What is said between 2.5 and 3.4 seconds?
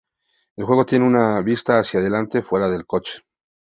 del coche.